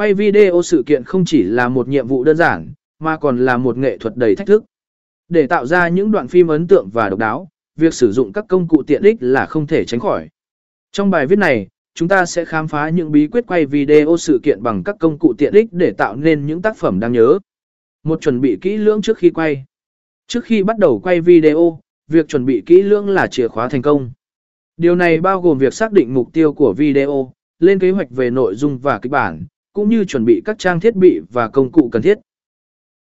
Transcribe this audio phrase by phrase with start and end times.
[0.00, 3.56] Quay video sự kiện không chỉ là một nhiệm vụ đơn giản, mà còn là
[3.56, 4.64] một nghệ thuật đầy thách thức.
[5.28, 8.44] Để tạo ra những đoạn phim ấn tượng và độc đáo, việc sử dụng các
[8.48, 10.28] công cụ tiện ích là không thể tránh khỏi.
[10.92, 14.40] Trong bài viết này, chúng ta sẽ khám phá những bí quyết quay video sự
[14.42, 17.38] kiện bằng các công cụ tiện ích để tạo nên những tác phẩm đáng nhớ.
[18.02, 19.64] Một chuẩn bị kỹ lưỡng trước khi quay.
[20.26, 23.82] Trước khi bắt đầu quay video, việc chuẩn bị kỹ lưỡng là chìa khóa thành
[23.82, 24.10] công.
[24.76, 28.30] Điều này bao gồm việc xác định mục tiêu của video, lên kế hoạch về
[28.30, 29.46] nội dung và kịch bản,
[29.80, 32.18] cũng như chuẩn bị các trang thiết bị và công cụ cần thiết.